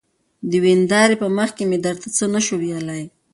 [0.49, 3.01] د ويندارې په مخکې مې درته څه نشوى ويلى.